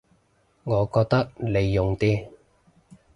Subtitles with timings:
[0.63, 2.27] 我覺得你勇啲